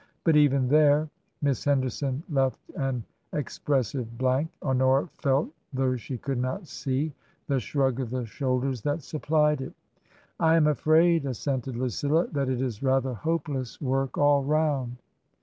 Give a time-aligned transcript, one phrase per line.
[0.23, 1.09] But even there"
[1.43, 3.03] [Miss Henderson left an
[3.33, 7.13] expressive blank; Honora felt, though she could not see,
[7.45, 9.73] the shrug of the shoulders that supplied it.]"
[10.39, 14.97] I am afraid," assented Lucilla," that it is rather hopeless work all round."